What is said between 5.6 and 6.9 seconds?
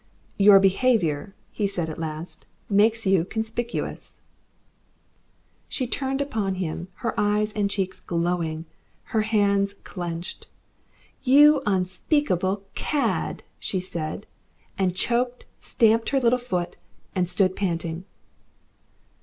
She turned upon him,